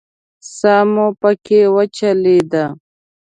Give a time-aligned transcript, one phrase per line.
[0.57, 2.65] ساه مو پکې وچلېده.